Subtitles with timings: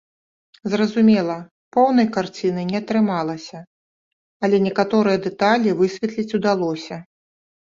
[0.71, 1.35] Зразумела,
[1.77, 3.59] поўнай карціны не атрымалася,
[4.47, 6.95] але некаторыя дэталі высветліць удалося.